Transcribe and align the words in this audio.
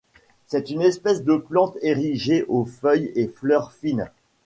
C'est 0.47 0.71
une 0.71 0.81
espèce 0.81 1.23
de 1.23 1.35
plante 1.35 1.77
érigée, 1.83 2.43
aux 2.47 2.65
feuilles 2.65 3.11
et 3.13 3.27
fleurs 3.27 3.71
fines. 3.71 4.09